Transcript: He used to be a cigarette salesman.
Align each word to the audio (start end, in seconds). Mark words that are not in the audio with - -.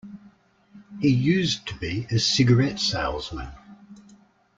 He 0.99 1.09
used 1.09 1.67
to 1.67 1.75
be 1.77 2.07
a 2.09 2.17
cigarette 2.17 2.79
salesman. 2.79 3.49